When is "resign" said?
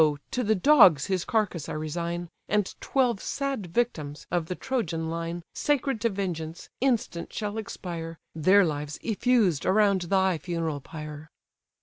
1.73-2.27